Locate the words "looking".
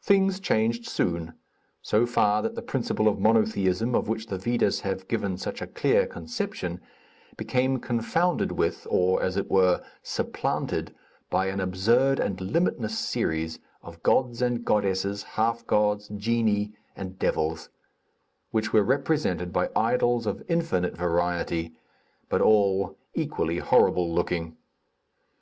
24.14-24.56